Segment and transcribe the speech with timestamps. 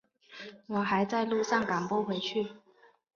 [0.65, 2.53] 我还在路上赶不回去